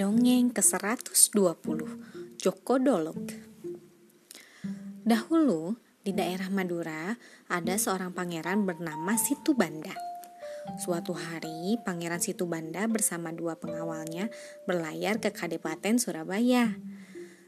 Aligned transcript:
Dongeng 0.00 0.48
ke-120 0.56 1.76
Joko 2.40 2.80
Dolog 2.80 3.20
Dahulu 5.04 5.76
di 6.00 6.16
daerah 6.16 6.48
Madura 6.48 7.12
ada 7.52 7.76
seorang 7.76 8.08
pangeran 8.16 8.64
bernama 8.64 9.12
Situ 9.20 9.52
Banda. 9.52 9.92
Suatu 10.80 11.12
hari 11.12 11.76
pangeran 11.84 12.16
Situ 12.16 12.48
Banda 12.48 12.88
bersama 12.88 13.28
dua 13.28 13.60
pengawalnya 13.60 14.32
berlayar 14.64 15.20
ke 15.20 15.36
Kabupaten 15.36 16.00
Surabaya. 16.00 16.80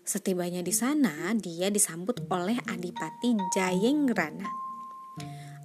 Setibanya 0.04 0.60
di 0.60 0.76
sana, 0.76 1.32
dia 1.32 1.72
disambut 1.72 2.20
oleh 2.28 2.60
Adipati 2.68 3.32
Jayenggrana. 3.56 4.44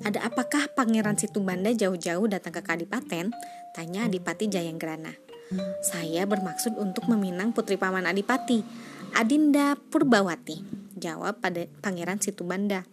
Ada 0.07 0.23
apakah 0.23 0.71
pangeran 0.71 1.19
Situ 1.19 1.43
Banda 1.43 1.67
jauh-jauh 1.75 2.31
datang 2.31 2.55
ke 2.55 2.63
Kadipaten? 2.63 3.35
Tanya 3.75 4.07
Adipati 4.07 4.47
Jayenggrana. 4.47 5.26
Saya 5.79 6.27
bermaksud 6.27 6.75
untuk 6.75 7.07
meminang 7.07 7.55
putri 7.55 7.79
paman 7.79 8.03
Adipati, 8.03 8.67
Adinda 9.15 9.79
Purbawati, 9.79 10.59
jawab 10.99 11.39
pada 11.39 11.63
Pangeran 11.79 12.19
Situbanda. 12.19 12.83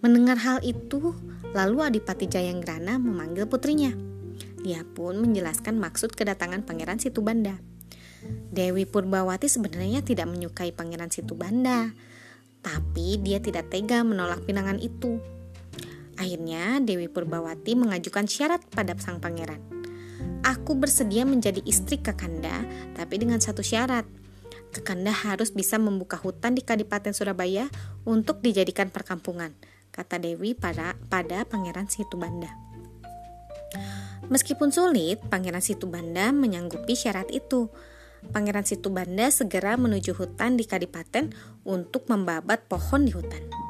Mendengar 0.00 0.40
hal 0.40 0.64
itu, 0.64 1.12
lalu 1.52 1.84
Adipati 1.84 2.24
Jayanggrana 2.24 2.96
memanggil 2.96 3.44
putrinya. 3.44 3.92
Dia 4.64 4.80
pun 4.82 5.20
menjelaskan 5.20 5.76
maksud 5.76 6.16
kedatangan 6.16 6.64
Pangeran 6.64 6.96
Situbanda. 6.96 7.60
Dewi 8.48 8.88
Purbawati 8.88 9.46
sebenarnya 9.46 10.00
tidak 10.00 10.26
menyukai 10.32 10.72
Pangeran 10.72 11.12
Situbanda, 11.12 11.92
tapi 12.64 13.20
dia 13.20 13.44
tidak 13.44 13.68
tega 13.68 14.00
menolak 14.02 14.42
pinangan 14.48 14.80
itu. 14.80 15.20
Akhirnya 16.18 16.82
Dewi 16.82 17.06
Purbawati 17.06 17.78
mengajukan 17.78 18.26
syarat 18.26 18.64
pada 18.72 18.98
sang 18.98 19.22
pangeran. 19.22 19.77
Aku 20.46 20.78
bersedia 20.78 21.26
menjadi 21.26 21.58
istri 21.66 21.98
Kakanda, 21.98 22.62
tapi 22.94 23.18
dengan 23.18 23.42
satu 23.42 23.62
syarat. 23.64 24.06
Kakanda 24.70 25.10
harus 25.10 25.50
bisa 25.50 25.80
membuka 25.80 26.20
hutan 26.20 26.54
di 26.54 26.62
Kadipaten 26.62 27.16
Surabaya 27.16 27.66
untuk 28.04 28.44
dijadikan 28.44 28.92
perkampungan, 28.92 29.56
kata 29.90 30.20
Dewi 30.20 30.52
pada, 30.52 30.94
pada 31.08 31.48
Pangeran 31.48 31.88
Situbanda. 31.88 32.52
Meskipun 34.28 34.68
sulit, 34.68 35.18
Pangeran 35.32 35.64
Situbanda 35.64 36.30
menyanggupi 36.36 36.92
syarat 36.92 37.32
itu. 37.32 37.72
Pangeran 38.34 38.66
Situbanda 38.66 39.32
segera 39.32 39.78
menuju 39.80 40.12
hutan 40.12 40.58
di 40.58 40.68
Kadipaten 40.68 41.32
untuk 41.64 42.10
membabat 42.10 42.66
pohon 42.68 43.08
di 43.08 43.12
hutan. 43.14 43.67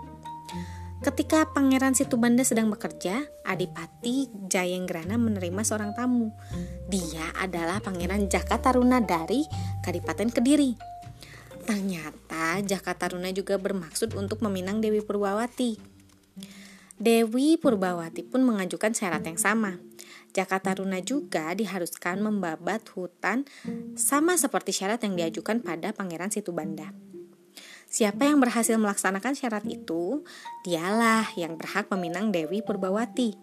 Ketika 0.99 1.47
Pangeran 1.55 1.95
Situbanda 1.95 2.43
sedang 2.43 2.75
bekerja, 2.75 3.23
Adipati 3.47 4.27
Jayenggrana 4.51 5.15
menerima 5.15 5.63
seorang 5.63 5.95
tamu. 5.95 6.35
Dia 6.91 7.31
adalah 7.39 7.79
Pangeran 7.79 8.27
Jaka 8.27 8.59
Taruna 8.59 8.99
dari 8.99 9.47
Kadipaten 9.87 10.35
Kediri. 10.35 10.75
Ternyata 11.63 12.59
Jaka 12.67 12.99
Taruna 12.99 13.31
juga 13.31 13.63
bermaksud 13.63 14.19
untuk 14.19 14.43
meminang 14.43 14.83
Dewi 14.83 14.99
Purbawati. 14.99 15.79
Dewi 16.99 17.55
Purbawati 17.63 18.27
pun 18.27 18.43
mengajukan 18.43 18.91
syarat 18.91 19.23
yang 19.23 19.39
sama. 19.39 19.79
Jaka 20.35 20.59
Taruna 20.59 20.99
juga 20.99 21.55
diharuskan 21.55 22.19
membabat 22.27 22.83
hutan 22.99 23.47
sama 23.95 24.35
seperti 24.35 24.75
syarat 24.75 24.99
yang 25.07 25.15
diajukan 25.15 25.63
pada 25.63 25.95
Pangeran 25.95 26.35
Situbanda. 26.35 26.91
Siapa 27.89 28.29
yang 28.29 28.37
berhasil 28.37 28.77
melaksanakan 28.77 29.33
syarat 29.33 29.65
itu, 29.65 30.21
dialah 30.61 31.25
yang 31.41 31.57
berhak 31.57 31.89
meminang 31.89 32.29
Dewi 32.29 32.61
Purbawati. 32.61 33.41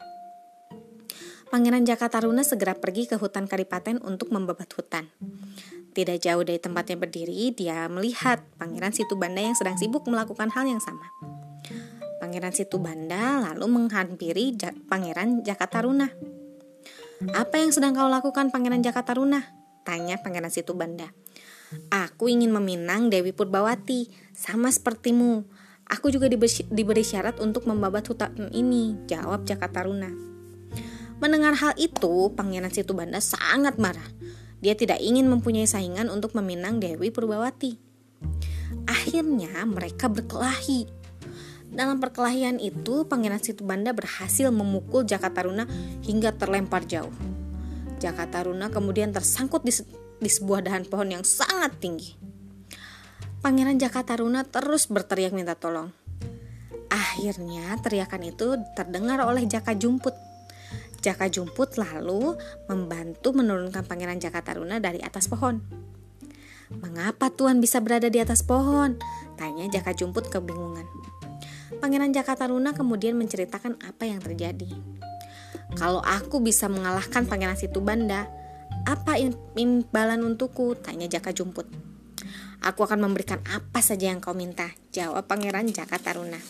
Pangeran 1.49 1.81
Jakataruna 1.81 2.45
segera 2.45 2.77
pergi 2.77 3.09
ke 3.09 3.17
hutan 3.17 3.49
Kadipaten 3.49 4.05
untuk 4.05 4.29
membabat 4.29 4.69
hutan. 4.77 5.09
Tidak 5.97 6.21
jauh 6.21 6.45
dari 6.45 6.61
tempatnya 6.61 6.93
berdiri, 6.93 7.57
dia 7.57 7.89
melihat 7.89 8.45
Pangeran 8.61 8.93
Situbanda 8.93 9.41
yang 9.41 9.57
sedang 9.57 9.81
sibuk 9.81 10.05
melakukan 10.05 10.53
hal 10.53 10.69
yang 10.69 10.83
sama. 10.83 11.09
Pangeran 12.21 12.53
Situbanda 12.53 13.41
lalu 13.49 13.65
menghampiri 13.65 14.53
ja 14.61 14.75
Pangeran 14.91 15.41
Jakataruna. 15.41 16.13
Apa 17.33 17.57
yang 17.57 17.73
sedang 17.73 17.97
kau 17.97 18.11
lakukan 18.11 18.53
Pangeran 18.53 18.85
Jakataruna? 18.85 19.41
Tanya 19.87 20.21
Pangeran 20.21 20.51
Situbanda. 20.51 21.09
Aku 21.89 22.29
ingin 22.29 22.53
meminang 22.53 23.09
Dewi 23.09 23.33
Purbawati, 23.35 24.09
sama 24.35 24.69
sepertimu. 24.69 25.45
Aku 25.85 26.09
juga 26.09 26.25
diberi 26.25 27.03
syarat 27.05 27.37
untuk 27.37 27.69
membabat 27.69 28.09
hutan 28.09 28.49
ini, 28.53 28.97
jawab 29.05 29.45
Jaka 29.45 29.69
Taruna. 29.69 30.09
Mendengar 31.21 31.55
hal 31.55 31.73
itu, 31.79 32.33
Pangeran 32.33 32.73
Situbanda 32.73 33.23
sangat 33.23 33.77
marah. 33.79 34.09
Dia 34.59 34.73
tidak 34.73 34.97
ingin 34.97 35.29
mempunyai 35.29 35.69
saingan 35.69 36.09
untuk 36.09 36.33
meminang 36.33 36.81
Dewi 36.81 37.13
Purbawati. 37.13 37.77
Akhirnya 38.89 39.61
mereka 39.63 40.09
berkelahi. 40.09 40.89
Dalam 41.69 42.01
perkelahian 42.01 42.57
itu, 42.57 43.05
Pangeran 43.05 43.43
Situbanda 43.43 43.93
berhasil 43.93 44.49
memukul 44.49 45.05
Jaka 45.05 45.31
Taruna 45.31 45.69
hingga 46.01 46.33
terlempar 46.33 46.87
jauh. 46.89 47.13
Jaka 48.01 48.27
Taruna 48.27 48.67
kemudian 48.73 49.15
tersangkut 49.15 49.63
di 49.63 49.71
di 50.19 50.29
sebuah 50.31 50.65
dahan 50.65 50.87
pohon 50.87 51.11
yang 51.11 51.23
sangat 51.23 51.77
tinggi. 51.79 52.15
Pangeran 53.45 53.77
Jaka 53.77 54.01
Taruna 54.01 54.41
terus 54.41 54.89
berteriak 54.89 55.29
minta 55.29 55.53
tolong. 55.53 55.93
Akhirnya 56.89 57.77
teriakan 57.77 58.21
itu 58.25 58.57
terdengar 58.73 59.21
oleh 59.21 59.45
Jaka 59.45 59.77
Jumput. 59.77 60.17
Jaka 61.05 61.29
Jumput 61.29 61.77
lalu 61.77 62.33
membantu 62.65 63.37
menurunkan 63.37 63.85
Pangeran 63.85 64.17
Jaka 64.17 64.41
Taruna 64.41 64.81
dari 64.81 64.97
atas 65.05 65.29
pohon. 65.29 65.61
Mengapa 66.73 67.29
Tuhan 67.29 67.61
bisa 67.61 67.77
berada 67.77 68.09
di 68.09 68.17
atas 68.17 68.41
pohon? 68.41 68.97
Tanya 69.37 69.69
Jaka 69.69 69.93
Jumput 69.93 70.33
kebingungan. 70.33 70.89
Pangeran 71.77 72.09
Jaka 72.09 72.33
Taruna 72.33 72.73
kemudian 72.73 73.13
menceritakan 73.13 73.77
apa 73.85 74.09
yang 74.09 74.17
terjadi. 74.17 74.73
Kalau 75.77 76.01
aku 76.01 76.41
bisa 76.41 76.65
mengalahkan 76.65 77.29
Pangeran 77.29 77.59
Situbanda, 77.59 78.25
apa 78.85 79.17
imbalan 79.57 80.21
untukku? 80.21 80.77
Tanya 80.77 81.09
Jaka 81.09 81.33
Jumput. 81.33 81.65
Aku 82.65 82.81
akan 82.81 83.01
memberikan 83.01 83.41
apa 83.45 83.81
saja 83.81 84.09
yang 84.09 84.21
kau 84.21 84.33
minta, 84.33 84.73
jawab 84.89 85.29
Pangeran 85.29 85.69
Jaka 85.69 86.01
Taruna. 86.01 86.41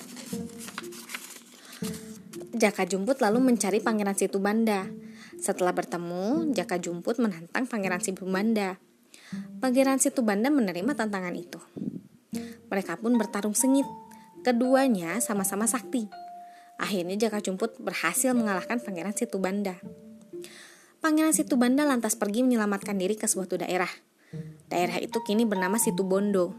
Jaka 2.55 2.87
Jumput 2.87 3.19
lalu 3.19 3.43
mencari 3.43 3.83
Pangeran 3.83 4.15
Situbanda. 4.15 4.87
Setelah 5.35 5.75
bertemu, 5.75 6.55
Jaka 6.55 6.79
Jumput 6.79 7.19
menantang 7.19 7.67
Pangeran 7.67 7.99
Situbanda. 7.99 8.79
Pangeran 9.59 9.99
Situbanda 9.99 10.47
menerima 10.47 10.95
tantangan 10.95 11.35
itu. 11.35 11.59
Mereka 12.71 13.03
pun 13.03 13.19
bertarung 13.19 13.55
sengit. 13.55 13.87
Keduanya 14.47 15.19
sama-sama 15.19 15.67
sakti. 15.67 16.07
Akhirnya 16.79 17.15
Jaka 17.27 17.43
Jumput 17.43 17.75
berhasil 17.79 18.31
mengalahkan 18.31 18.79
Pangeran 18.79 19.15
Situbanda. 19.15 19.75
Pangeran 21.05 21.37
Situbanda 21.37 21.85
lantas 21.85 22.17
pergi 22.17 22.41
menyelamatkan 22.41 22.97
diri 22.97 23.13
ke 23.13 23.29
suatu 23.29 23.61
daerah. 23.61 23.93
Daerah 24.73 24.97
itu 24.97 25.21
kini 25.21 25.45
bernama 25.45 25.77
Situbondo. 25.77 26.57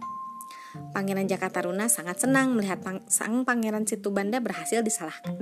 Pangeran 0.94 1.26
Jakataruna 1.26 1.90
sangat 1.90 2.22
senang 2.22 2.54
melihat 2.54 2.78
pang 2.78 3.02
sang 3.10 3.42
Pangeran 3.42 3.90
Situbanda 3.90 4.38
berhasil 4.38 4.86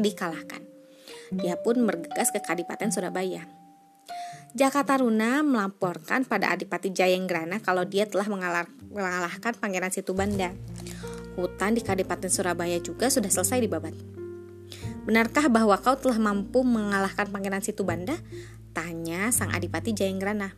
dikalahkan. 0.00 0.64
Dia 1.36 1.60
pun 1.60 1.84
bergegas 1.84 2.32
ke 2.32 2.40
Kadipaten 2.40 2.88
Surabaya. 2.96 3.44
Jakataruna 4.56 5.44
melaporkan 5.44 6.24
pada 6.24 6.56
Adipati 6.56 6.88
Jayenggrana 6.88 7.60
kalau 7.60 7.84
dia 7.84 8.08
telah 8.08 8.24
mengalahkan 8.24 9.52
Pangeran 9.60 9.92
Situbanda. 9.92 10.56
Hutan 11.36 11.76
di 11.76 11.84
Kadipaten 11.84 12.32
Surabaya 12.32 12.80
juga 12.80 13.12
sudah 13.12 13.28
selesai 13.28 13.68
dibabat. 13.68 14.23
Benarkah 15.04 15.52
bahwa 15.52 15.76
kau 15.76 16.00
telah 16.00 16.16
mampu 16.16 16.64
mengalahkan 16.64 17.28
Pangeran 17.28 17.60
Situbanda? 17.60 18.16
Tanya 18.72 19.28
sang 19.30 19.52
adipati 19.52 19.92
Jayenggrana. 19.92 20.56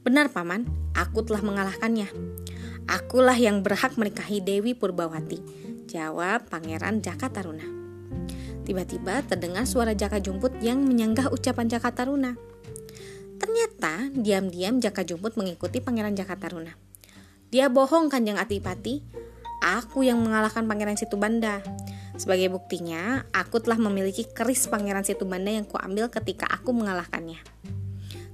Benar 0.00 0.32
paman, 0.32 0.64
aku 0.96 1.20
telah 1.26 1.44
mengalahkannya. 1.44 2.08
Akulah 2.88 3.36
yang 3.36 3.60
berhak 3.60 3.98
menikahi 4.00 4.40
Dewi 4.40 4.72
Purbawati, 4.72 5.42
jawab 5.90 6.48
Pangeran 6.48 7.02
Jaka 7.04 7.28
Taruna. 7.28 7.66
Tiba-tiba 8.64 9.20
terdengar 9.26 9.66
suara 9.66 9.92
Jaka 9.92 10.18
Jumput 10.18 10.56
yang 10.64 10.82
menyanggah 10.82 11.28
ucapan 11.28 11.66
Jaka 11.68 11.92
Taruna. 11.92 12.38
Ternyata 13.36 14.10
diam-diam 14.16 14.80
Jaka 14.80 15.04
Jumput 15.04 15.36
mengikuti 15.36 15.84
Pangeran 15.84 16.16
Jaka 16.16 16.40
Taruna. 16.40 16.72
Dia 17.52 17.68
bohong 17.68 18.08
kanjeng 18.08 18.40
Adipati, 18.40 19.04
aku 19.62 20.02
yang 20.02 20.18
mengalahkan 20.24 20.64
Pangeran 20.64 20.98
Situbanda. 20.98 21.62
Sebagai 22.16 22.48
buktinya, 22.48 23.28
aku 23.30 23.60
telah 23.60 23.76
memiliki 23.76 24.24
keris 24.24 24.66
Pangeran 24.72 25.04
Situbanda 25.04 25.52
yang 25.52 25.68
kuambil 25.68 26.08
ketika 26.08 26.48
aku 26.48 26.72
mengalahkannya. 26.72 27.38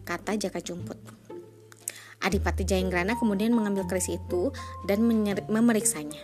Kata 0.06 0.38
Jaka 0.38 0.62
Jumput. 0.62 0.98
Adipati 2.22 2.62
Jayenggrana 2.62 3.18
kemudian 3.18 3.50
mengambil 3.50 3.82
keris 3.90 4.06
itu 4.06 4.54
dan 4.86 5.02
memeriksanya. 5.50 6.22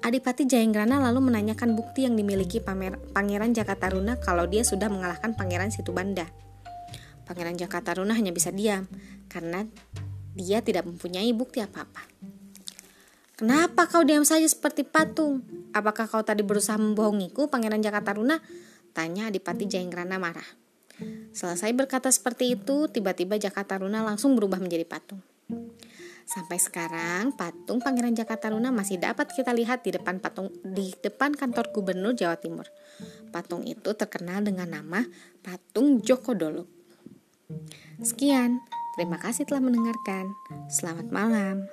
Adipati 0.00 0.48
Jayenggrana 0.48 0.96
lalu 0.96 1.28
menanyakan 1.28 1.76
bukti 1.76 2.08
yang 2.08 2.16
dimiliki 2.16 2.64
Pangeran 3.12 3.52
Jaka 3.52 3.76
Taruna 3.76 4.16
kalau 4.16 4.48
dia 4.48 4.64
sudah 4.64 4.88
mengalahkan 4.88 5.36
Pangeran 5.36 5.68
Situbanda. 5.68 6.24
Pangeran 7.28 7.60
Jakataruna 7.60 8.16
hanya 8.16 8.32
bisa 8.32 8.48
diam 8.48 8.88
karena 9.28 9.68
dia 10.32 10.64
tidak 10.64 10.88
mempunyai 10.88 11.30
bukti 11.36 11.60
apa-apa. 11.60 12.02
Kenapa 13.40 13.88
kau 13.88 14.04
diam 14.04 14.20
saja 14.20 14.44
seperti 14.44 14.84
patung? 14.84 15.40
Apakah 15.72 16.04
kau 16.04 16.20
tadi 16.20 16.44
berusaha 16.44 16.76
membohongiku, 16.76 17.48
Pangeran 17.48 17.80
Jakataruna? 17.80 18.36
Tanya 18.92 19.32
Adipati 19.32 19.64
Jayangrana 19.64 20.20
marah. 20.20 20.44
Selesai 21.32 21.72
berkata 21.72 22.12
seperti 22.12 22.52
itu, 22.52 22.92
tiba-tiba 22.92 23.40
Jakataruna 23.40 24.04
langsung 24.04 24.36
berubah 24.36 24.60
menjadi 24.60 24.84
patung. 24.84 25.24
Sampai 26.28 26.60
sekarang, 26.60 27.32
patung 27.32 27.80
Pangeran 27.80 28.12
Jakataruna 28.12 28.68
masih 28.76 29.00
dapat 29.00 29.32
kita 29.32 29.56
lihat 29.56 29.88
di 29.88 29.96
depan 29.96 30.20
patung 30.20 30.52
di 30.60 30.92
depan 31.00 31.32
kantor 31.32 31.72
Gubernur 31.72 32.12
Jawa 32.12 32.36
Timur. 32.36 32.68
Patung 33.32 33.64
itu 33.64 33.96
terkenal 33.96 34.44
dengan 34.44 34.68
nama 34.68 35.00
Patung 35.40 36.04
Joko 36.04 36.36
Dolok. 36.36 36.68
Sekian, 38.04 38.60
terima 39.00 39.16
kasih 39.16 39.48
telah 39.48 39.64
mendengarkan. 39.64 40.28
Selamat 40.68 41.08
malam. 41.08 41.64